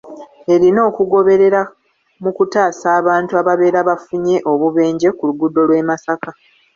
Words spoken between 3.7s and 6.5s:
bafunye obubenje ku luguudo lw'e Masaka